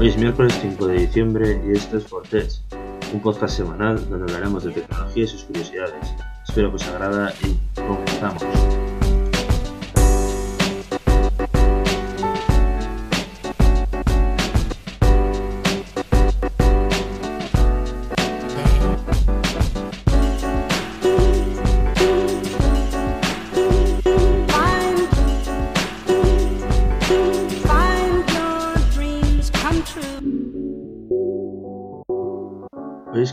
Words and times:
Hoy 0.00 0.08
es 0.08 0.16
miércoles 0.16 0.58
5 0.62 0.86
de 0.86 1.00
diciembre 1.00 1.60
y 1.68 1.72
esto 1.72 1.98
es 1.98 2.06
Fortech, 2.06 2.50
un 3.12 3.20
podcast 3.20 3.58
semanal 3.58 4.08
donde 4.08 4.32
hablaremos 4.32 4.64
de 4.64 4.70
tecnología 4.70 5.24
y 5.24 5.26
sus 5.26 5.44
curiosidades. 5.44 6.14
Espero 6.48 6.70
que 6.70 6.76
os 6.76 6.88
agrada 6.88 7.34
y 7.44 7.78
comenzamos. 7.78 8.42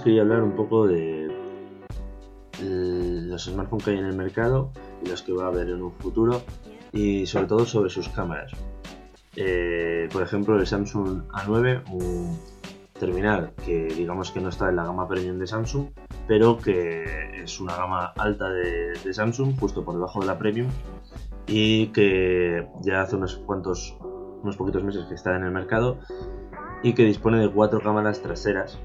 Quería 0.07 0.21
hablar 0.21 0.41
un 0.41 0.55
poco 0.55 0.87
de 0.87 1.25
eh, 1.25 1.29
los 2.61 3.43
smartphones 3.43 3.83
que 3.83 3.91
hay 3.91 3.97
en 3.97 4.05
el 4.05 4.15
mercado 4.15 4.71
y 5.03 5.09
los 5.09 5.21
que 5.21 5.33
va 5.33 5.43
a 5.43 5.47
haber 5.47 5.67
en 5.67 5.81
un 5.81 5.91
futuro 5.91 6.43
y 6.93 7.25
sobre 7.25 7.47
todo 7.47 7.65
sobre 7.65 7.89
sus 7.89 8.07
cámaras. 8.07 8.53
Eh, 9.35 10.07
por 10.13 10.23
ejemplo, 10.23 10.57
el 10.57 10.65
Samsung 10.65 11.23
A9, 11.33 11.91
un 11.91 12.39
terminal 12.97 13.51
que 13.65 13.87
digamos 13.87 14.31
que 14.31 14.39
no 14.39 14.47
está 14.47 14.69
en 14.69 14.77
la 14.77 14.85
gama 14.85 15.09
premium 15.09 15.39
de 15.39 15.47
Samsung, 15.47 15.87
pero 16.25 16.57
que 16.57 17.43
es 17.43 17.59
una 17.59 17.75
gama 17.75 18.13
alta 18.15 18.49
de, 18.49 18.93
de 19.03 19.13
Samsung, 19.13 19.59
justo 19.59 19.83
por 19.83 19.95
debajo 19.95 20.21
de 20.21 20.27
la 20.27 20.39
premium, 20.39 20.69
y 21.47 21.87
que 21.87 22.65
ya 22.81 23.01
hace 23.01 23.17
unos 23.17 23.35
cuantos, 23.45 23.97
unos 24.41 24.55
poquitos 24.55 24.85
meses 24.85 25.05
que 25.07 25.15
está 25.15 25.35
en 25.35 25.43
el 25.43 25.51
mercado 25.51 25.97
y 26.81 26.93
que 26.93 27.03
dispone 27.03 27.39
de 27.39 27.51
cuatro 27.51 27.81
cámaras 27.81 28.21
traseras 28.21 28.79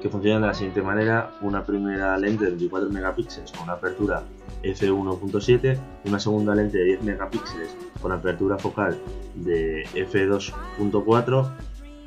que 0.00 0.08
funcionan 0.08 0.42
de 0.42 0.48
la 0.48 0.54
siguiente 0.54 0.82
manera: 0.82 1.32
una 1.42 1.64
primera 1.64 2.16
lente 2.18 2.44
de 2.44 2.50
24 2.50 2.90
megapíxeles 2.90 3.52
con 3.52 3.64
una 3.64 3.74
apertura 3.74 4.22
f1.7, 4.62 5.78
una 6.04 6.18
segunda 6.18 6.54
lente 6.54 6.78
de 6.78 6.84
10 6.84 7.02
megapíxeles 7.02 7.76
con 8.00 8.12
apertura 8.12 8.58
focal 8.58 8.98
de 9.34 9.84
f2.4 9.94 11.50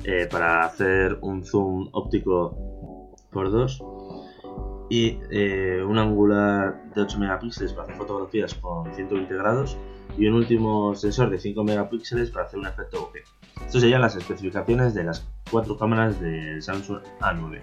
eh, 0.04 0.28
para 0.32 0.64
hacer 0.64 1.18
un 1.22 1.44
zoom 1.44 1.90
óptico 1.92 3.16
por 3.32 3.52
2 3.52 3.84
y 4.90 5.20
eh, 5.30 5.84
un 5.88 6.00
angular 6.00 6.92
de 6.96 7.02
8 7.02 7.20
megapíxeles 7.20 7.74
para 7.74 7.84
hacer 7.84 7.96
fotografías 7.96 8.56
con 8.56 8.94
120 8.94 9.34
grados 9.36 9.78
y 10.18 10.28
un 10.28 10.36
último 10.36 10.96
sensor 10.96 11.30
de 11.30 11.40
5 11.40 11.64
megapíxeles 11.64 12.32
para 12.32 12.46
hacer 12.46 12.60
un 12.60 12.68
efecto 12.68 13.00
bokeh. 13.02 13.24
Estas 13.66 13.82
serían 13.82 14.02
las 14.02 14.16
especificaciones 14.16 14.94
de 14.94 15.04
las 15.04 15.28
cuatro 15.50 15.78
cámaras 15.78 16.20
del 16.20 16.62
Samsung 16.62 17.00
A9. 17.22 17.62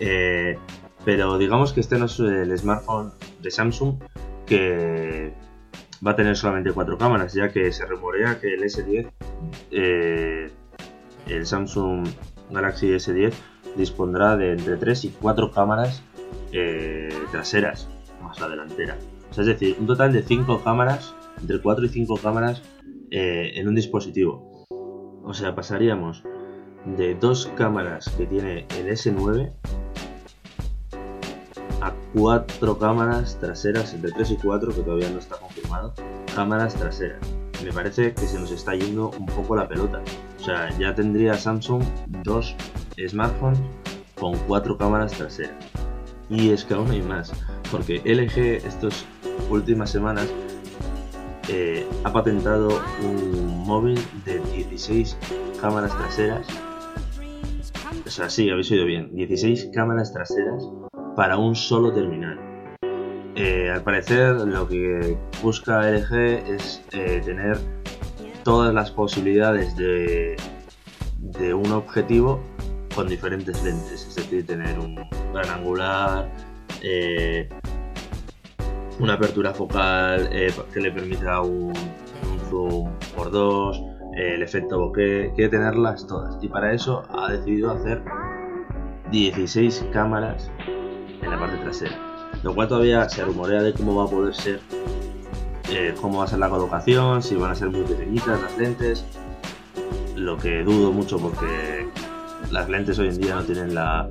Eh, 0.00 0.58
pero 1.04 1.38
digamos 1.38 1.72
que 1.72 1.80
este 1.80 1.98
no 1.98 2.06
es 2.06 2.18
el 2.18 2.56
smartphone 2.56 3.12
de 3.40 3.50
Samsung 3.50 3.96
que 4.46 5.32
va 6.04 6.12
a 6.12 6.16
tener 6.16 6.36
solamente 6.36 6.72
cuatro 6.72 6.98
cámaras, 6.98 7.34
ya 7.34 7.50
que 7.50 7.72
se 7.72 7.86
rumorea 7.86 8.40
que 8.40 8.54
el 8.54 8.62
S10, 8.62 9.10
eh, 9.70 10.50
el 11.28 11.46
Samsung 11.46 12.06
Galaxy 12.50 12.88
S10, 12.88 13.32
dispondrá 13.76 14.36
de 14.36 14.52
entre 14.52 14.76
3 14.76 15.04
y 15.04 15.08
4 15.10 15.52
cámaras 15.52 16.02
eh, 16.52 17.08
traseras, 17.30 17.88
más 18.22 18.40
la 18.40 18.48
delantera. 18.48 18.96
Es 19.30 19.46
decir, 19.46 19.76
un 19.78 19.86
total 19.86 20.12
de 20.12 20.22
5 20.22 20.62
cámaras, 20.62 21.14
entre 21.40 21.60
4 21.60 21.86
y 21.86 21.88
5 21.88 22.16
cámaras 22.22 22.62
en 23.10 23.68
un 23.68 23.74
dispositivo. 23.74 24.66
O 25.24 25.34
sea, 25.34 25.54
pasaríamos 25.54 26.24
de 26.84 27.14
dos 27.14 27.50
cámaras 27.56 28.08
que 28.16 28.26
tiene 28.26 28.66
el 28.76 28.88
S9 28.88 29.52
a 31.80 31.92
cuatro 32.14 32.78
cámaras 32.78 33.38
traseras, 33.40 33.92
entre 33.94 34.12
3 34.12 34.30
y 34.32 34.36
4, 34.36 34.74
que 34.74 34.82
todavía 34.82 35.10
no 35.10 35.18
está 35.18 35.36
confirmado, 35.36 35.92
cámaras 36.34 36.74
traseras. 36.74 37.20
Me 37.64 37.72
parece 37.72 38.12
que 38.12 38.22
se 38.22 38.38
nos 38.38 38.50
está 38.50 38.74
yendo 38.74 39.10
un 39.10 39.26
poco 39.26 39.54
la 39.56 39.68
pelota. 39.68 40.00
O 40.40 40.44
sea, 40.44 40.76
ya 40.78 40.94
tendría 40.94 41.34
Samsung 41.34 41.82
dos 42.24 42.56
smartphones 43.08 43.60
con 44.18 44.36
cuatro 44.46 44.76
cámaras 44.76 45.12
traseras. 45.12 45.54
Y 46.28 46.50
es 46.50 46.64
que 46.64 46.74
aún 46.74 46.90
hay 46.90 47.02
más, 47.02 47.32
porque 47.70 48.00
LG 48.04 48.66
estas 48.66 49.04
últimas 49.50 49.90
semanas 49.90 50.28
eh, 51.48 51.86
ha 52.04 52.12
patentado 52.12 52.80
un 53.02 53.64
móvil 53.66 54.00
de 54.24 54.40
16 54.54 55.16
cámaras 55.60 55.96
traseras. 55.96 56.46
O 58.12 58.14
sea, 58.14 58.28
sí, 58.28 58.50
habéis 58.50 58.70
oído 58.70 58.84
bien, 58.84 59.08
16 59.14 59.70
cámaras 59.72 60.12
traseras 60.12 60.68
para 61.16 61.38
un 61.38 61.56
solo 61.56 61.94
terminal. 61.94 62.38
Eh, 63.36 63.70
al 63.70 63.82
parecer 63.82 64.34
lo 64.34 64.68
que 64.68 65.16
busca 65.42 65.90
LG 65.90 66.14
es 66.46 66.84
eh, 66.92 67.22
tener 67.24 67.58
todas 68.44 68.74
las 68.74 68.90
posibilidades 68.90 69.74
de, 69.78 70.36
de 71.20 71.54
un 71.54 71.72
objetivo 71.72 72.38
con 72.94 73.08
diferentes 73.08 73.64
lentes, 73.64 74.06
es 74.06 74.14
decir, 74.14 74.44
tener 74.44 74.78
un 74.78 74.94
gran 75.32 75.48
angular, 75.48 76.30
eh, 76.82 77.48
una 79.00 79.14
apertura 79.14 79.54
focal 79.54 80.28
que 80.74 80.80
le 80.80 80.92
permita 80.92 81.40
un, 81.40 81.72
un 81.72 82.40
zoom 82.50 82.90
por 83.16 83.30
dos, 83.30 83.80
el 84.16 84.42
efecto 84.42 84.92
quiere 84.92 85.48
tenerlas 85.48 86.06
todas. 86.06 86.42
Y 86.42 86.48
para 86.48 86.72
eso 86.72 87.02
ha 87.10 87.30
decidido 87.32 87.70
hacer 87.70 88.02
16 89.10 89.86
cámaras 89.92 90.50
en 91.22 91.30
la 91.30 91.38
parte 91.38 91.56
trasera, 91.58 91.98
lo 92.42 92.54
cual 92.54 92.68
todavía 92.68 93.08
se 93.08 93.24
rumorea 93.24 93.62
de 93.62 93.72
cómo 93.72 93.96
va 93.96 94.04
a 94.04 94.08
poder 94.08 94.34
ser, 94.34 94.60
eh, 95.70 95.94
cómo 96.00 96.18
va 96.18 96.24
a 96.24 96.28
ser 96.28 96.38
la 96.38 96.48
colocación, 96.48 97.22
si 97.22 97.36
van 97.36 97.52
a 97.52 97.54
ser 97.54 97.70
muy 97.70 97.82
pequeñitas 97.82 98.40
las 98.40 98.58
lentes, 98.58 99.04
lo 100.16 100.36
que 100.38 100.62
dudo 100.62 100.92
mucho 100.92 101.18
porque 101.18 101.86
las 102.50 102.68
lentes 102.68 102.98
hoy 102.98 103.08
en 103.08 103.18
día 103.18 103.34
no 103.34 103.42
tienen 103.42 103.74
la, 103.74 104.08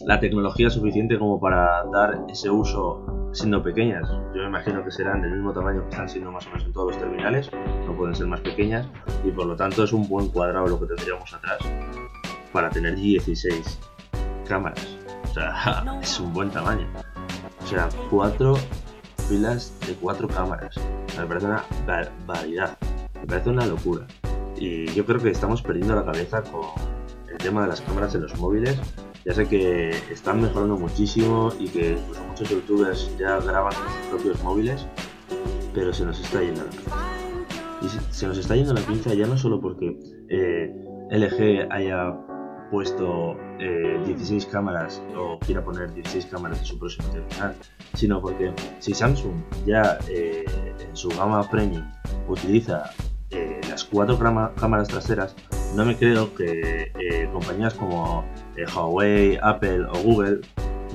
la 0.00 0.20
tecnología 0.20 0.70
suficiente 0.70 1.18
como 1.18 1.40
para 1.40 1.84
dar 1.92 2.24
ese 2.28 2.50
uso 2.50 3.30
siendo 3.32 3.62
pequeñas. 3.62 4.08
Yo 4.34 4.42
me 4.42 4.48
imagino 4.48 4.84
que 4.84 4.90
serán 4.90 5.22
del 5.22 5.32
mismo 5.32 5.52
tamaño 5.52 5.82
que 5.82 5.90
están 5.90 6.08
siendo 6.08 6.30
más 6.30 6.46
o 6.46 6.50
menos 6.50 6.64
en 6.64 6.72
todos 6.72 6.92
los 6.92 6.98
terminales, 6.98 7.50
no 7.86 7.96
pueden 7.96 8.14
ser 8.14 8.26
más 8.26 8.40
pequeñas 8.40 8.86
y 9.24 9.30
por 9.30 9.46
lo 9.46 9.56
tanto 9.56 9.84
es 9.84 9.92
un 9.92 10.08
buen 10.08 10.28
cuadrado 10.28 10.66
lo 10.66 10.80
que 10.80 10.86
tendríamos 10.86 11.32
atrás 11.32 11.58
para 12.52 12.70
tener 12.70 12.94
16 12.94 13.80
cámaras. 14.46 14.96
O 15.30 15.34
sea, 15.34 15.98
es 16.02 16.20
un 16.20 16.32
buen 16.32 16.50
tamaño. 16.50 16.86
O 17.62 17.66
sea, 17.66 17.88
cuatro 18.10 18.54
filas 19.28 19.72
de 19.86 19.94
cuatro 19.94 20.28
cámaras. 20.28 20.76
Me 21.18 21.26
parece 21.26 21.46
una 21.46 21.64
barbaridad. 21.86 22.78
Me 23.14 23.26
parece 23.26 23.50
una 23.50 23.66
locura. 23.66 24.06
Y 24.56 24.86
yo 24.92 25.04
creo 25.04 25.20
que 25.20 25.30
estamos 25.30 25.62
perdiendo 25.62 25.96
la 25.96 26.04
cabeza 26.04 26.42
con 26.42 26.66
el 27.30 27.38
tema 27.38 27.62
de 27.62 27.68
las 27.68 27.80
cámaras 27.80 28.14
en 28.14 28.22
los 28.22 28.38
móviles. 28.38 28.78
Ya 29.26 29.32
sé 29.34 29.48
que 29.48 29.90
están 30.10 30.40
mejorando 30.42 30.76
muchísimo 30.76 31.50
y 31.58 31.68
que 31.68 31.92
incluso 31.92 32.22
muchos 32.24 32.48
youtubers 32.50 33.16
ya 33.18 33.38
graban 33.40 33.72
con 33.74 33.86
sus 33.88 34.06
propios 34.10 34.42
móviles, 34.42 34.86
pero 35.74 35.92
se 35.94 36.04
nos 36.04 36.20
está 36.20 36.40
yendo 36.42 36.62
la 36.64 36.70
pinza. 36.70 36.96
Y 37.82 38.14
se- 38.14 38.26
nos 38.28 38.38
está 38.38 38.54
yendo 38.56 38.74
la 38.74 38.80
pinza 38.82 39.14
ya 39.14 39.26
no 39.26 39.36
solo 39.38 39.60
porque 39.60 39.98
eh, 40.28 40.74
LG 41.10 41.68
haya 41.70 42.14
puesto 42.70 43.36
eh, 43.60 43.98
16 44.06 44.46
cámaras 44.46 45.00
o 45.16 45.38
quiera 45.38 45.64
poner 45.64 45.92
16 45.94 46.26
cámaras 46.26 46.58
en 46.60 46.64
su 46.64 46.78
próximo 46.78 47.08
terminal, 47.08 47.54
sino 47.94 48.20
porque 48.20 48.52
si 48.80 48.92
Samsung 48.94 49.34
ya 49.66 49.98
eh, 50.08 50.44
en 50.80 50.96
su 50.96 51.08
gama 51.10 51.48
premium 51.50 51.84
utiliza 52.28 52.90
eh, 53.30 53.60
las 53.68 53.84
cuatro 53.84 54.18
cámaras 54.18 54.88
traseras, 54.88 55.34
no 55.74 55.84
me 55.84 55.96
creo 55.96 56.32
que 56.34 56.92
eh, 56.98 57.28
compañías 57.32 57.74
como 57.74 58.24
eh, 58.56 58.64
Huawei, 58.74 59.38
Apple 59.42 59.84
o 59.86 59.98
Google 60.02 60.40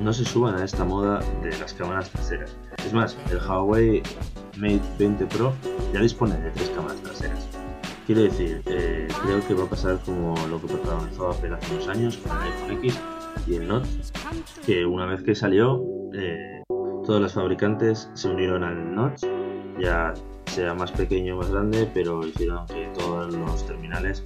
no 0.01 0.13
se 0.13 0.23
suban 0.23 0.55
a 0.55 0.63
esta 0.63 0.85
moda 0.85 1.19
de 1.43 1.57
las 1.59 1.73
cámaras 1.73 2.09
traseras. 2.09 2.55
Es 2.85 2.93
más, 2.93 3.17
el 3.29 3.37
Huawei 3.37 4.01
Mate 4.57 4.81
20 4.97 5.25
Pro 5.25 5.53
ya 5.93 5.99
dispone 5.99 6.37
de 6.37 6.51
tres 6.51 6.69
cámaras 6.69 6.97
traseras. 7.01 7.47
Quiero 8.05 8.23
decir, 8.23 8.61
eh, 8.67 9.07
creo 9.23 9.45
que 9.45 9.53
va 9.53 9.65
a 9.65 9.69
pasar 9.69 9.99
como 10.05 10.35
lo 10.47 10.61
que 10.61 10.67
protagonizó 10.67 11.29
Apple 11.29 11.53
hace 11.53 11.73
unos 11.73 11.87
años 11.89 12.17
con 12.17 12.37
el 12.37 12.43
iPhone 12.43 12.71
X 12.77 12.99
y 13.47 13.55
el 13.55 13.67
Note, 13.67 13.87
que 14.65 14.85
una 14.85 15.05
vez 15.05 15.21
que 15.21 15.35
salió, 15.35 15.83
todos 17.05 17.21
los 17.21 17.33
fabricantes 17.33 18.09
se 18.13 18.29
unieron 18.29 18.63
al 18.63 18.95
Note, 18.95 19.27
ya 19.79 20.13
sea 20.45 20.73
más 20.73 20.91
pequeño 20.91 21.35
o 21.35 21.37
más 21.39 21.51
grande, 21.51 21.89
pero 21.93 22.25
hicieron 22.25 22.65
que 22.65 22.89
todos 22.97 23.33
los 23.33 23.65
terminales 23.65 24.23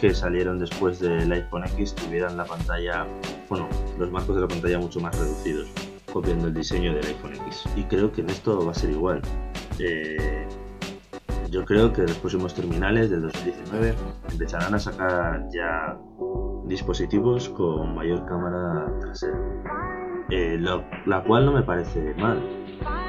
que 0.00 0.14
salieron 0.14 0.58
después 0.58 1.00
del 1.00 1.30
iPhone 1.32 1.64
X 1.64 1.94
tuvieran 1.94 2.36
la 2.36 2.44
pantalla, 2.44 3.06
bueno, 3.48 3.68
los 3.98 4.10
marcos 4.10 4.36
de 4.36 4.42
la 4.42 4.48
pantalla 4.48 4.78
mucho 4.78 5.00
más 5.00 5.18
reducidos, 5.18 5.68
copiando 6.12 6.46
el 6.46 6.54
diseño 6.54 6.94
del 6.94 7.04
iPhone 7.06 7.34
X. 7.34 7.64
Y 7.76 7.82
creo 7.84 8.12
que 8.12 8.20
en 8.20 8.30
esto 8.30 8.64
va 8.64 8.72
a 8.72 8.74
ser 8.74 8.90
igual. 8.90 9.20
Eh, 9.78 10.46
yo 11.50 11.64
creo 11.64 11.92
que 11.92 12.02
los 12.02 12.16
próximos 12.18 12.54
terminales 12.54 13.10
del 13.10 13.22
2019 13.22 13.94
empezarán 14.30 14.74
a 14.74 14.78
sacar 14.78 15.48
ya 15.52 15.98
dispositivos 16.66 17.48
con 17.48 17.94
mayor 17.94 18.24
cámara 18.26 18.92
trasera. 19.00 19.38
Eh, 20.30 20.58
la 20.60 21.24
cual 21.24 21.46
no 21.46 21.52
me 21.52 21.62
parece 21.62 22.14
mal, 22.18 22.38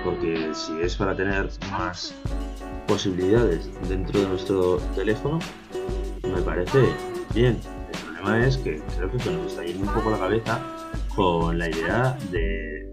porque 0.05 0.53
si 0.53 0.79
es 0.81 0.95
para 0.95 1.15
tener 1.15 1.49
más 1.69 2.15
posibilidades 2.87 3.69
dentro 3.89 4.21
de 4.21 4.27
nuestro 4.29 4.77
teléfono, 4.95 5.39
me 6.39 6.45
parece 6.45 6.93
bien. 7.33 7.59
El 7.93 7.99
problema 7.99 8.45
es 8.45 8.57
que 8.57 8.81
creo 8.95 9.11
que 9.11 9.19
se 9.19 9.31
nos 9.31 9.47
está 9.47 9.63
yendo 9.63 9.87
un 9.87 9.93
poco 9.93 10.11
la 10.11 10.19
cabeza 10.19 10.59
con 11.15 11.57
la 11.57 11.69
idea 11.69 12.17
de 12.31 12.87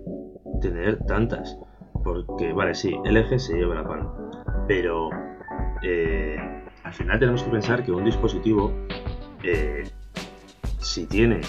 tener 0.60 0.98
tantas. 1.06 1.56
Porque, 2.02 2.52
vale, 2.52 2.74
sí, 2.74 2.94
LG 3.04 3.38
se 3.38 3.54
lleva 3.54 3.76
la 3.76 3.86
palma, 3.86 4.12
pero 4.68 5.10
eh, 5.82 6.36
al 6.84 6.92
final 6.92 7.18
tenemos 7.18 7.42
que 7.42 7.50
pensar 7.50 7.84
que 7.84 7.92
un 7.92 8.04
dispositivo, 8.04 8.72
eh, 9.42 9.84
si 10.80 11.06
tiene 11.06 11.40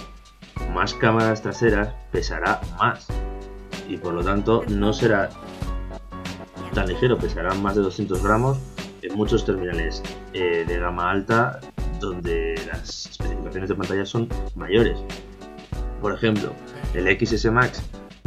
más 0.74 0.94
cámaras 0.94 1.42
traseras, 1.42 1.94
pesará 2.12 2.62
más. 2.80 3.08
Y 3.88 3.98
por 3.98 4.14
lo 4.14 4.24
tanto 4.24 4.64
no 4.70 4.94
será 4.94 5.30
tan 6.74 6.88
ligero, 6.88 7.18
pesará 7.18 7.54
más 7.56 7.76
de 7.76 7.82
200 7.82 8.24
gramos 8.24 8.60
en 9.02 9.16
muchos 9.16 9.46
terminales 9.46 10.04
eh, 10.34 10.66
de 10.68 10.80
gama 10.80 11.10
alta 11.10 11.60
donde 12.00 12.56
las 12.68 13.06
especificaciones 13.08 13.70
de 13.70 13.76
pantalla 13.76 14.06
son 14.06 14.30
mayores. 14.56 14.98
Por 16.02 16.14
ejemplo, 16.14 16.54
el 16.94 17.08
XS 17.20 17.52
Max 17.52 17.84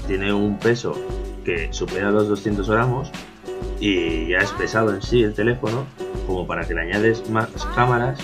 tiene 0.06 0.32
un 0.32 0.58
peso 0.58 0.94
que 1.44 1.72
supera 1.72 2.10
los 2.10 2.28
200 2.28 2.68
gramos 2.68 3.10
y 3.80 4.28
ya 4.28 4.38
es 4.38 4.50
pesado 4.52 4.94
en 4.94 5.02
sí 5.02 5.22
el 5.22 5.34
teléfono 5.34 5.86
como 6.26 6.46
para 6.46 6.66
que 6.66 6.74
le 6.74 6.82
añades 6.82 7.28
más 7.30 7.48
cámaras 7.74 8.18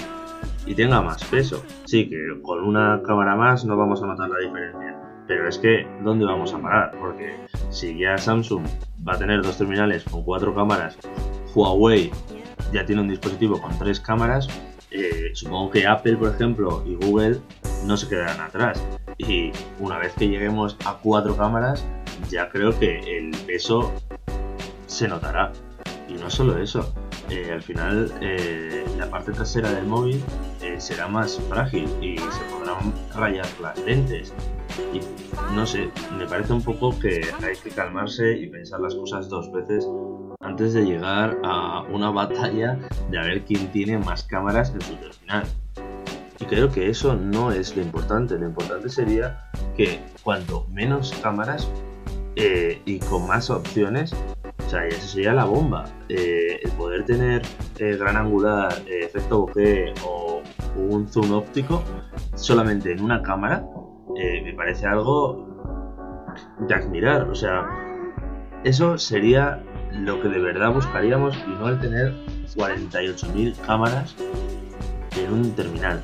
y 0.67 0.75
tenga 0.75 1.01
más 1.01 1.25
peso. 1.25 1.63
Sí, 1.85 2.09
que 2.09 2.41
con 2.43 2.65
una 2.65 3.01
cámara 3.05 3.37
más 3.37 3.65
no 3.65 3.77
vamos 3.77 4.03
a 4.03 4.07
notar 4.07 4.29
la 4.29 4.39
diferencia. 4.39 4.97
Pero 5.27 5.49
es 5.49 5.59
que, 5.59 5.87
¿dónde 6.03 6.25
vamos 6.25 6.53
a 6.55 6.59
parar? 6.59 6.97
Porque 7.01 7.37
si 7.71 7.99
ya 7.99 8.17
Samsung 8.19 8.65
va 9.07 9.15
a 9.15 9.19
tener 9.19 9.43
dos 9.43 9.59
terminales 9.59 10.05
con 10.05 10.23
cuatro 10.23 10.55
cámaras, 10.55 10.99
Huawei 11.55 12.11
ya 12.73 12.85
tiene 12.85 13.03
un 13.03 13.09
dispositivo 13.09 13.61
con 13.61 13.77
tres 13.79 14.01
cámaras, 14.01 14.49
eh, 14.91 15.31
supongo 15.35 15.71
que 15.71 15.87
Apple, 15.87 16.17
por 16.17 16.35
ejemplo, 16.35 16.83
y 16.87 16.95
Google 16.95 17.41
no 17.85 17.97
se 17.97 18.09
quedarán 18.09 18.41
atrás. 18.41 18.83
Y 19.19 19.53
una 19.79 19.99
vez 19.99 20.13
que 20.15 20.29
lleguemos 20.29 20.77
a 20.85 20.99
cuatro 21.03 21.37
cámaras, 21.37 21.85
ya 22.31 22.49
creo 22.49 22.79
que 22.79 23.19
el 23.19 23.31
peso 23.47 23.93
se 24.87 25.09
notará. 25.09 25.53
Y 26.09 26.15
no 26.15 26.31
solo 26.31 26.59
eso, 26.59 26.95
eh, 27.31 27.51
al 27.53 27.63
final 27.63 28.13
eh, 28.21 28.85
la 28.99 29.11
parte 29.11 29.33
trasera 29.33 29.71
del 29.71 29.87
móvil 29.87 30.23
será 30.79 31.09
más 31.09 31.41
frágil 31.49 31.89
y 32.03 32.19
se 32.19 32.41
podrán 32.51 32.93
rayar 33.15 33.47
las 33.61 33.79
lentes. 33.85 34.35
Y 34.93 35.01
no 35.55 35.67
sé, 35.67 35.91
me 36.19 36.27
parece 36.27 36.53
un 36.53 36.63
poco 36.63 36.99
que 36.99 37.21
hay 37.43 37.57
que 37.63 37.71
calmarse 37.71 38.37
y 38.37 38.47
pensar 38.49 38.81
las 38.81 38.95
cosas 38.95 39.29
dos 39.29 39.51
veces 39.53 39.87
antes 40.41 40.75
de 40.75 40.85
llegar 40.85 41.39
a 41.45 41.83
una 41.91 42.11
batalla 42.11 42.79
de 43.11 43.19
a 43.19 43.23
ver 43.23 43.45
quién 43.45 43.71
tiene 43.73 43.99
más 43.99 44.23
cámaras 44.25 44.71
en 44.71 44.81
su 44.81 44.95
terminal. 44.97 45.47
Y 46.39 46.45
creo 46.45 46.71
que 46.71 46.91
eso 46.91 47.15
no 47.15 47.51
es 47.51 47.77
lo 47.77 47.83
importante, 47.83 48.39
lo 48.39 48.47
importante 48.47 48.89
sería 48.89 49.51
que 49.77 50.01
cuanto 50.23 50.67
menos 50.71 51.13
cámaras 51.23 51.69
eh, 52.37 52.83
y 52.85 52.99
con 52.99 53.27
más 53.27 53.49
opciones, 53.49 54.15
o 54.67 54.69
sea, 54.69 54.85
eso 54.87 55.07
sería 55.07 55.33
la 55.33 55.45
bomba. 55.45 55.85
Eh, 56.09 56.59
el 56.63 56.71
poder 56.73 57.05
tener 57.05 57.43
eh, 57.79 57.97
gran 57.97 58.17
angular, 58.17 58.73
eh, 58.87 59.05
efecto 59.05 59.41
bokeh 59.41 59.95
o 60.05 60.43
un 60.77 61.09
zoom 61.09 61.33
óptico 61.33 61.83
solamente 62.35 62.93
en 62.93 63.01
una 63.01 63.23
cámara, 63.23 63.65
eh, 64.19 64.43
me 64.45 64.53
parece 64.55 64.87
algo 64.87 65.47
de 66.61 66.75
admirar. 66.75 67.29
O 67.29 67.35
sea, 67.35 67.67
eso 68.65 68.99
sería 68.99 69.63
lo 69.93 70.21
que 70.21 70.29
de 70.29 70.41
verdad 70.41 70.73
buscaríamos 70.73 71.37
y 71.47 71.51
no 71.51 71.69
el 71.69 71.79
tener 71.81 72.13
48.000 72.55 73.57
cámaras 73.67 74.17
en 75.19 75.33
un 75.33 75.53
terminal. 75.53 76.03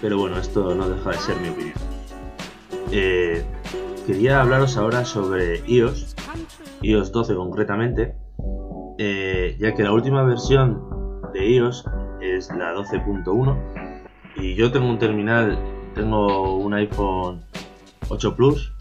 Pero 0.00 0.18
bueno, 0.18 0.38
esto 0.38 0.74
no 0.74 0.88
deja 0.88 1.10
de 1.10 1.16
ser 1.18 1.36
mi 1.40 1.48
opinión. 1.48 1.74
Eh, 2.90 3.44
quería 4.06 4.40
hablaros 4.40 4.76
ahora 4.76 5.04
sobre 5.04 5.62
iOS, 5.66 6.14
iOS 6.82 7.12
12 7.12 7.34
concretamente, 7.34 8.14
eh, 8.98 9.56
ya 9.58 9.74
que 9.74 9.82
la 9.82 9.92
última 9.92 10.22
versión 10.24 10.80
de 11.32 11.50
iOS 11.50 11.84
es 12.20 12.48
la 12.50 12.74
12.1 12.74 13.56
y 14.36 14.54
yo 14.54 14.70
tengo 14.70 14.88
un 14.88 14.98
terminal, 14.98 15.58
tengo 15.94 16.56
un 16.56 16.74
iPhone 16.74 17.40
8 18.08 18.36
Plus 18.36 18.72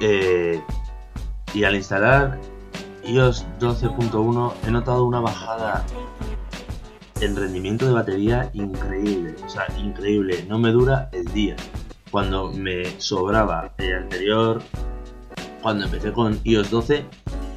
eh, 0.00 0.62
y 1.54 1.64
al 1.64 1.74
instalar 1.74 2.38
iOS 3.04 3.46
12.1 3.58 4.52
he 4.66 4.70
notado 4.70 5.04
una 5.04 5.20
bajada 5.20 5.84
en 7.20 7.34
rendimiento 7.34 7.86
de 7.86 7.92
batería 7.92 8.50
increíble, 8.52 9.34
o 9.44 9.48
sea, 9.48 9.66
increíble, 9.78 10.44
no 10.48 10.58
me 10.58 10.70
dura 10.70 11.08
el 11.12 11.24
día. 11.32 11.56
Cuando 12.10 12.52
me 12.52 12.84
sobraba 13.00 13.72
el 13.78 13.94
anterior, 13.94 14.62
cuando 15.62 15.86
empecé 15.86 16.12
con 16.12 16.38
iOS 16.44 16.70
12, 16.70 17.04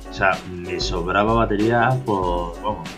o 0.09 0.13
sea, 0.13 0.37
me 0.51 0.79
sobraba 0.79 1.33
batería 1.33 1.89
por, 2.05 2.59
vamos, 2.61 2.89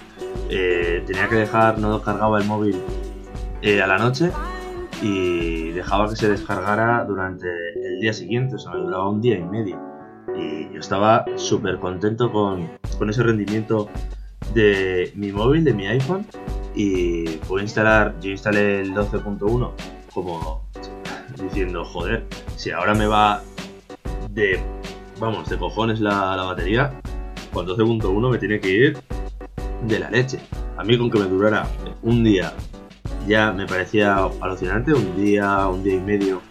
eh, 0.49 1.03
tenía 1.05 1.27
que 1.27 1.35
dejar, 1.35 1.79
no 1.79 2.01
cargaba 2.01 2.39
el 2.39 2.45
móvil 2.45 2.81
eh, 3.61 3.81
a 3.81 3.87
la 3.87 3.97
noche 3.97 4.31
y 5.03 5.71
dejaba 5.71 6.09
que 6.09 6.15
se 6.15 6.29
descargara 6.29 7.03
durante 7.03 7.47
el 7.75 7.99
día 7.99 8.13
siguiente, 8.13 8.55
o 8.55 8.57
sea, 8.57 8.71
me 8.71 8.79
duraba 8.79 9.09
un 9.09 9.21
día 9.21 9.37
y 9.37 9.43
medio. 9.43 9.77
Y 10.33 10.73
yo 10.73 10.79
estaba 10.79 11.25
súper 11.35 11.77
contento 11.79 12.31
con, 12.31 12.69
con 12.97 13.09
ese 13.09 13.21
rendimiento 13.21 13.89
de 14.53 15.11
mi 15.15 15.33
móvil, 15.33 15.65
de 15.65 15.73
mi 15.73 15.87
iPhone, 15.87 16.25
y 16.73 17.25
pude 17.47 17.63
instalar, 17.63 18.15
yo 18.21 18.31
instalé 18.31 18.79
el 18.79 18.93
12.1 18.93 19.71
como 20.13 20.63
diciendo, 21.41 21.83
joder, 21.83 22.23
si 22.55 22.71
ahora 22.71 22.93
me 22.93 23.05
va 23.05 23.41
de, 24.29 24.61
vamos, 25.19 25.49
de 25.49 25.57
cojones 25.57 25.99
la, 25.99 26.37
la 26.37 26.43
batería, 26.43 27.01
con 27.51 27.67
12.1 27.67 28.31
me 28.31 28.37
tiene 28.37 28.59
que 28.61 28.69
ir 28.69 28.97
de 29.85 29.99
la 29.99 30.09
leche. 30.09 30.39
A 30.77 30.83
mí 30.85 30.97
con 30.97 31.11
que 31.11 31.19
me 31.19 31.25
durara 31.25 31.67
un 32.03 32.23
día 32.23 32.53
ya 33.27 33.51
me 33.51 33.65
parecía 33.65 34.29
alucinante, 34.41 34.93
un 34.93 35.15
día, 35.15 35.67
un 35.67 35.83
día 35.83 35.95
y 35.95 35.99
medio 35.99 36.41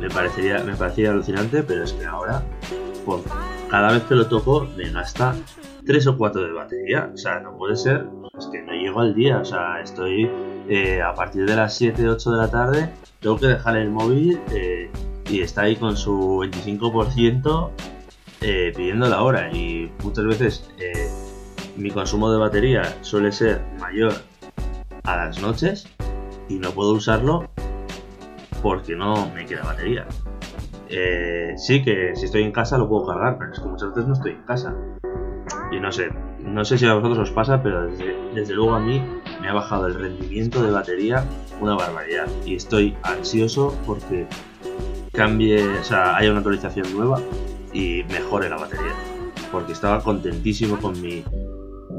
me 0.00 0.08
parecería, 0.10 0.62
me 0.62 0.74
parecía 0.74 1.10
alucinante, 1.10 1.62
pero 1.62 1.84
es 1.84 1.92
que 1.92 2.04
ahora, 2.04 2.42
por 3.04 3.22
cada 3.70 3.92
vez 3.92 4.02
que 4.04 4.14
lo 4.14 4.28
toco, 4.28 4.66
me 4.76 4.90
gasta 4.90 5.34
3 5.86 6.06
o 6.08 6.16
4 6.18 6.42
de 6.42 6.52
batería. 6.52 7.10
O 7.12 7.16
sea, 7.16 7.40
no 7.40 7.56
puede 7.56 7.76
ser, 7.76 8.06
es 8.38 8.46
que 8.46 8.62
no 8.62 8.72
llego 8.72 9.00
al 9.00 9.14
día. 9.14 9.38
O 9.38 9.44
sea, 9.44 9.80
estoy 9.80 10.30
eh, 10.68 11.00
a 11.02 11.14
partir 11.14 11.46
de 11.46 11.56
las 11.56 11.76
7, 11.76 12.08
8 12.08 12.30
de 12.30 12.36
la 12.36 12.50
tarde, 12.50 12.90
tengo 13.20 13.38
que 13.38 13.46
dejar 13.46 13.76
el 13.76 13.90
móvil 13.90 14.38
eh, 14.52 14.90
y 15.28 15.40
está 15.40 15.62
ahí 15.62 15.76
con 15.76 15.96
su 15.96 16.44
25% 16.44 17.70
eh, 18.42 18.72
pidiendo 18.76 19.08
la 19.08 19.22
hora. 19.22 19.50
Y 19.52 19.90
muchas 20.04 20.26
veces 20.26 20.70
eh, 20.78 21.08
mi 21.76 21.90
consumo 21.90 22.30
de 22.30 22.38
batería 22.38 22.96
suele 23.00 23.32
ser 23.32 23.62
mayor 23.80 24.12
a 25.06 25.16
las 25.16 25.40
noches 25.40 25.88
y 26.48 26.58
no 26.58 26.70
puedo 26.70 26.92
usarlo 26.92 27.48
porque 28.62 28.96
no 28.96 29.30
me 29.34 29.46
queda 29.46 29.64
batería. 29.64 30.06
Eh, 30.88 31.54
sí 31.56 31.82
que 31.82 32.14
si 32.14 32.26
estoy 32.26 32.42
en 32.42 32.52
casa 32.52 32.78
lo 32.78 32.88
puedo 32.88 33.06
cargar, 33.06 33.38
pero 33.38 33.52
es 33.52 33.60
que 33.60 33.66
muchas 33.66 33.90
veces 33.90 34.06
no 34.06 34.14
estoy 34.14 34.32
en 34.32 34.42
casa. 34.42 34.74
Y 35.72 35.80
no 35.80 35.90
sé, 35.90 36.10
no 36.40 36.64
sé 36.64 36.78
si 36.78 36.86
a 36.86 36.94
vosotros 36.94 37.18
os 37.18 37.30
pasa, 37.30 37.62
pero 37.62 37.86
desde, 37.86 38.14
desde 38.34 38.54
luego 38.54 38.74
a 38.74 38.80
mí 38.80 39.02
me 39.40 39.48
ha 39.48 39.52
bajado 39.52 39.86
el 39.86 39.94
rendimiento 39.94 40.62
de 40.62 40.70
batería 40.70 41.24
una 41.60 41.74
barbaridad. 41.74 42.26
Y 42.44 42.54
estoy 42.56 42.96
ansioso 43.02 43.76
porque 43.86 44.26
cambie, 45.12 45.66
o 45.66 45.84
sea, 45.84 46.16
haya 46.16 46.30
una 46.30 46.38
actualización 46.38 46.92
nueva 46.94 47.20
y 47.72 48.04
mejore 48.10 48.48
la 48.48 48.56
batería. 48.56 48.92
Porque 49.50 49.72
estaba 49.72 50.00
contentísimo 50.00 50.76
con 50.78 51.00
mi 51.00 51.24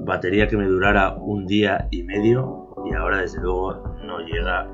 batería 0.05 0.47
que 0.47 0.57
me 0.57 0.65
durara 0.65 1.15
un 1.15 1.45
día 1.45 1.87
y 1.91 2.03
medio 2.03 2.66
y 2.85 2.93
ahora 2.93 3.19
desde 3.19 3.41
luego 3.41 3.73
no 4.03 4.19
llega 4.19 4.67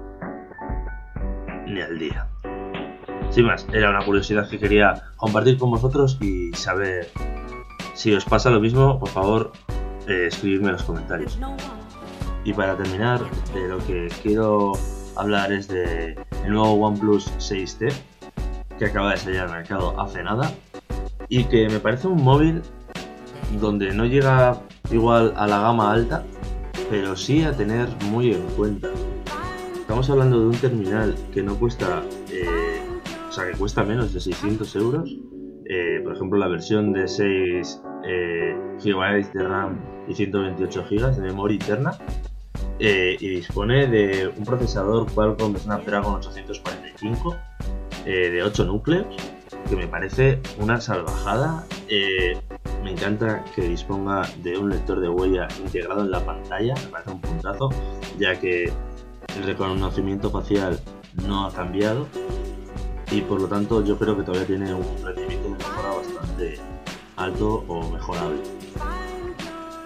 ni 1.67 1.81
al 1.81 1.97
día. 1.97 2.27
Sin 3.29 3.45
más, 3.45 3.67
era 3.73 3.89
una 3.89 4.05
curiosidad 4.05 4.47
que 4.47 4.59
quería 4.59 5.11
compartir 5.17 5.57
con 5.57 5.71
vosotros 5.71 6.17
y 6.21 6.51
saber 6.53 7.09
si 7.93 8.13
os 8.13 8.25
pasa 8.25 8.49
lo 8.49 8.59
mismo, 8.59 8.99
por 8.99 9.09
favor, 9.09 9.51
eh, 10.07 10.27
escribidme 10.27 10.67
en 10.67 10.73
los 10.73 10.83
comentarios. 10.83 11.39
Y 12.43 12.53
para 12.53 12.75
terminar, 12.75 13.21
de 13.53 13.67
lo 13.67 13.77
que 13.79 14.09
quiero 14.21 14.73
hablar 15.15 15.51
es 15.51 15.67
de 15.67 16.17
el 16.43 16.51
nuevo 16.51 16.73
OnePlus 16.73 17.31
6T, 17.37 17.93
que 18.77 18.85
acaba 18.85 19.11
de 19.11 19.17
salir 19.17 19.39
al 19.39 19.49
mercado 19.49 19.99
hace 19.99 20.21
nada, 20.23 20.51
y 21.29 21.45
que 21.45 21.69
me 21.69 21.79
parece 21.79 22.07
un 22.07 22.21
móvil 22.23 22.61
donde 23.59 23.93
no 23.93 24.05
llega 24.05 24.57
igual 24.91 25.33
a 25.37 25.47
la 25.47 25.59
gama 25.59 25.91
alta, 25.91 26.23
pero 26.89 27.15
sí 27.15 27.43
a 27.43 27.55
tener 27.55 27.87
muy 28.05 28.33
en 28.33 28.41
cuenta. 28.55 28.89
Estamos 29.79 30.09
hablando 30.09 30.39
de 30.39 30.45
un 30.47 30.55
terminal 30.55 31.15
que 31.33 31.43
no 31.43 31.55
cuesta, 31.55 32.03
eh, 32.31 32.81
o 33.27 33.31
sea, 33.31 33.51
que 33.51 33.57
cuesta 33.57 33.83
menos 33.83 34.13
de 34.13 34.19
600 34.19 34.75
euros. 34.75 35.17
Eh, 35.65 36.01
por 36.03 36.15
ejemplo, 36.15 36.39
la 36.39 36.47
versión 36.47 36.93
de 36.93 37.07
6 37.07 37.81
eh, 38.05 38.55
GB 38.83 39.33
de 39.33 39.43
RAM 39.43 39.79
y 40.07 40.13
128 40.13 40.85
GB 40.89 41.15
de 41.15 41.21
memoria 41.21 41.55
interna. 41.55 41.97
y 42.79 43.29
dispone 43.29 43.87
de 43.87 44.31
un 44.35 44.43
procesador 44.43 45.09
Qualcomm 45.13 45.55
Snapdragon 45.55 46.15
845 46.15 47.35
de 48.05 48.43
8 48.43 48.65
núcleos, 48.65 49.15
que 49.69 49.75
me 49.75 49.87
parece 49.87 50.41
una 50.59 50.81
salvajada. 50.81 51.65
Me 52.83 52.91
encanta 52.91 53.43
que 53.55 53.61
disponga 53.61 54.23
de 54.43 54.57
un 54.57 54.69
lector 54.69 54.99
de 54.99 55.09
huella 55.09 55.47
integrado 55.59 56.01
en 56.01 56.11
la 56.11 56.23
pantalla, 56.25 56.75
me 56.75 56.87
parece 56.87 57.11
un 57.11 57.21
puntazo, 57.21 57.69
ya 58.19 58.39
que 58.39 58.65
el 58.65 59.43
reconocimiento 59.45 60.29
facial 60.29 60.79
no 61.27 61.45
ha 61.45 61.53
cambiado 61.53 62.07
y 63.11 63.21
por 63.21 63.41
lo 63.41 63.47
tanto 63.47 63.83
yo 63.83 63.97
creo 63.97 64.17
que 64.17 64.23
todavía 64.23 64.47
tiene 64.47 64.73
un 64.73 64.83
rendimiento 65.03 65.49
de 65.49 65.55
mejora 65.55 65.89
bastante 65.95 66.59
alto 67.15 67.63
o 67.67 67.89
mejorable. 67.89 68.41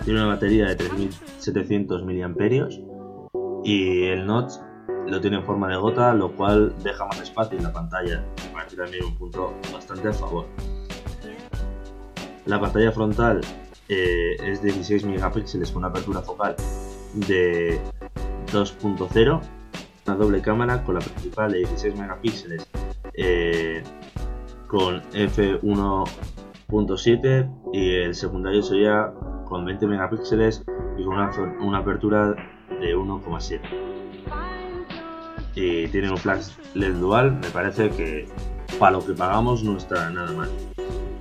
Tiene 0.04 0.22
una 0.22 0.30
batería 0.30 0.68
de 0.68 0.75
3700 0.75 2.04
mAh 2.04 2.70
y 3.63 4.04
el 4.06 4.25
notch 4.25 4.54
lo 5.08 5.22
tiene 5.22 5.38
en 5.38 5.44
forma 5.44 5.68
de 5.70 5.77
gota, 5.77 6.13
lo 6.13 6.32
cual 6.36 6.74
deja 6.84 7.06
más 7.06 7.20
espacio 7.22 7.58
en 7.58 7.63
la 7.63 7.74
pantalla. 7.74 8.24
Me 8.46 8.54
parece 8.54 8.77
también 8.77 9.06
un 9.06 9.16
punto 9.18 9.54
bastante 9.72 10.08
a 10.08 10.13
favor. 10.13 10.46
La 12.48 12.60
pantalla 12.62 12.94
frontal 12.94 13.42
eh, 13.89 14.38
es 14.42 14.62
de 14.62 14.72
16 14.72 15.04
megapíxeles 15.06 15.70
con 15.70 15.80
una 15.80 15.89
apertura 15.89 16.22
focal 16.22 16.56
de 17.13 17.77
2.0, 18.54 19.42
una 20.06 20.16
doble 20.16 20.42
cámara 20.42 20.82
con 20.84 20.96
la 20.96 21.01
principal 21.01 21.51
de 21.51 21.58
16 21.60 21.96
megapíxeles 21.96 22.66
eh, 23.16 23.84
con 24.68 25.01
f1.7 25.12 27.51
y 27.74 27.96
el 27.96 28.16
secundario 28.16 28.63
sería 28.63 29.12
con 29.46 29.66
20 29.66 29.86
megapíxeles 29.88 30.63
y 30.98 31.04
con 31.04 31.16
una, 31.60 31.80
apertura 31.80 32.34
de 32.80 32.96
1.7 32.96 33.60
y 35.54 35.88
tiene 35.88 36.12
un 36.12 36.18
flash 36.18 36.51
LED 36.75 36.96
dual, 36.96 37.34
me 37.42 37.50
parece 37.50 37.89
que 37.89 38.25
para 38.80 38.94
lo 38.94 39.06
que 39.06 39.12
pagamos 39.13 39.63
no 39.63 39.75
está 39.75 40.10
nada 40.12 40.32
mal. 40.32 40.50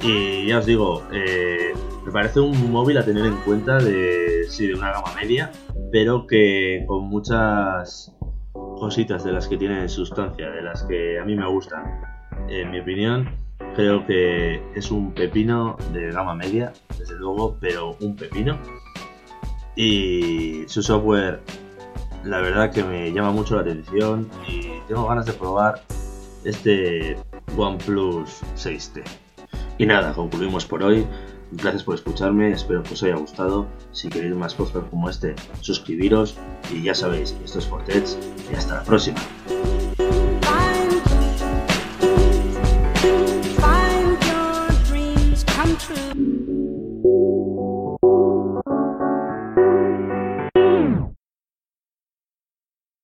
Y 0.02 0.46
ya 0.46 0.58
os 0.58 0.66
digo, 0.66 1.02
eh, 1.12 1.72
me 2.04 2.12
parece 2.12 2.40
un 2.40 2.70
móvil 2.70 2.98
a 2.98 3.04
tener 3.04 3.26
en 3.26 3.36
cuenta 3.38 3.78
de, 3.78 4.44
sí, 4.48 4.66
de 4.66 4.74
una 4.74 4.92
gama 4.92 5.12
media, 5.14 5.50
pero 5.90 6.26
que 6.26 6.84
con 6.86 7.08
muchas 7.08 8.12
cositas 8.52 9.24
de 9.24 9.32
las 9.32 9.48
que 9.48 9.56
tiene 9.56 9.88
sustancia, 9.88 10.50
de 10.50 10.62
las 10.62 10.84
que 10.84 11.18
a 11.18 11.24
mí 11.24 11.34
me 11.34 11.46
gustan. 11.48 12.00
En 12.48 12.70
mi 12.70 12.80
opinión, 12.80 13.28
creo 13.74 14.06
que 14.06 14.62
es 14.74 14.90
un 14.90 15.12
pepino 15.12 15.76
de 15.92 16.12
gama 16.12 16.34
media, 16.34 16.72
desde 16.98 17.14
luego, 17.16 17.56
pero 17.60 17.96
un 18.00 18.14
pepino. 18.14 18.58
Y 19.74 20.64
su 20.68 20.82
software, 20.82 21.40
la 22.24 22.40
verdad 22.40 22.72
que 22.72 22.84
me 22.84 23.12
llama 23.12 23.32
mucho 23.32 23.56
la 23.56 23.62
atención 23.62 24.28
y 24.46 24.68
tengo 24.88 25.06
ganas 25.06 25.26
de 25.26 25.32
probar 25.32 25.82
este 26.44 27.16
OnePlus 27.56 28.42
6T. 28.56 29.25
Y 29.78 29.86
nada, 29.86 30.12
concluimos 30.14 30.64
por 30.66 30.82
hoy. 30.82 31.06
Gracias 31.52 31.84
por 31.84 31.94
escucharme, 31.94 32.50
espero 32.50 32.82
que 32.82 32.94
os 32.94 33.02
haya 33.02 33.16
gustado. 33.16 33.66
Si 33.92 34.08
queréis 34.08 34.34
más 34.34 34.54
podcasts 34.54 34.90
como 34.90 35.08
este, 35.08 35.34
suscribiros 35.60 36.36
y 36.72 36.82
ya 36.82 36.94
sabéis, 36.94 37.36
esto 37.44 37.60
es 37.60 37.66
Fortets 37.66 38.18
y 38.50 38.54
hasta 38.54 38.76
la 38.76 38.82
próxima. 38.82 39.18